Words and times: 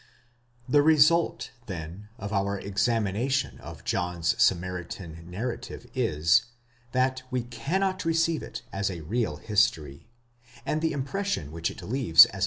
The 0.75 0.81
result, 0.81 1.51
then, 1.67 2.09
of 2.17 2.33
our 2.33 2.57
examination 2.59 3.59
of 3.59 3.83
John's 3.83 4.33
Samaritan 4.41 5.29
narrative 5.29 5.85
is, 5.93 6.45
that. 6.91 7.21
we 7.29 7.43
cannot 7.43 8.03
receive 8.03 8.41
it 8.41 8.63
as 8.73 8.89
a 8.89 9.01
real 9.01 9.35
history: 9.35 10.07
and 10.65 10.81
the 10.81 10.91
impression 10.91 11.51
which 11.51 11.69
it 11.69 11.83
leaves 11.83 12.25
as. 12.25 12.39